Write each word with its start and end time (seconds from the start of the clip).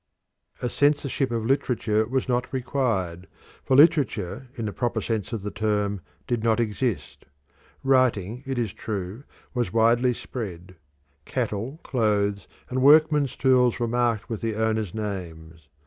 A 0.63 0.67
censorship 0.67 1.29
of 1.29 1.45
literature 1.45 2.07
was 2.07 2.27
not 2.27 2.51
required, 2.51 3.27
for 3.63 3.77
literature 3.77 4.49
in 4.55 4.65
the 4.65 4.73
proper 4.73 4.99
sense 4.99 5.31
of 5.31 5.43
the 5.43 5.51
term 5.51 6.01
did 6.25 6.43
not 6.43 6.59
exist. 6.59 7.25
Writing, 7.83 8.41
it 8.47 8.57
is 8.57 8.73
true, 8.73 9.25
was 9.53 9.71
widely 9.71 10.15
spread. 10.15 10.73
Cattle, 11.25 11.79
clothes, 11.83 12.47
and 12.67 12.81
workmen's 12.81 13.37
tools 13.37 13.77
were 13.79 13.87
marked 13.87 14.27
with 14.27 14.41
the 14.41 14.55
owners' 14.55 14.95
names. 14.95 15.67